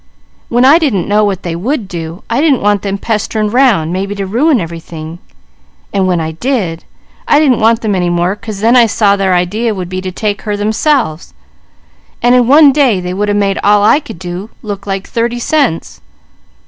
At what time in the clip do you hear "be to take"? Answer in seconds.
9.89-10.41